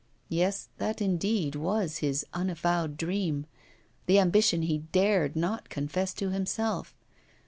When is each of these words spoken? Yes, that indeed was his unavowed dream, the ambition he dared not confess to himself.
Yes, 0.29 0.69
that 0.79 0.99
indeed 0.99 1.53
was 1.55 1.97
his 1.97 2.25
unavowed 2.33 2.97
dream, 2.97 3.45
the 4.07 4.17
ambition 4.17 4.63
he 4.63 4.79
dared 4.91 5.35
not 5.35 5.69
confess 5.69 6.11
to 6.15 6.31
himself. 6.31 6.95